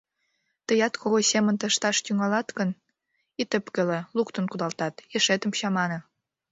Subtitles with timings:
[0.67, 2.69] Тыят Когой семын ышташ тӱҥалат гын,
[3.41, 5.99] ит ӧпкеле— луктын кудалтат, ешетым чамане...